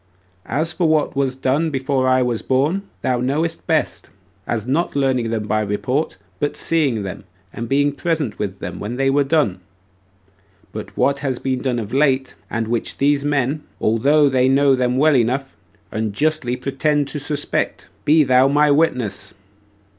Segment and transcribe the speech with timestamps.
[0.47, 4.09] As for what was done before I was born, thou knowest best,
[4.47, 8.95] as not learning them by report, but seeing them, and being present with them when
[8.95, 9.59] they were done;
[10.73, 14.73] but for what has been done of late, and which these men, although they know
[14.73, 15.55] them well enough,
[15.91, 19.35] unjustly pretend to suspect, be thou my witness.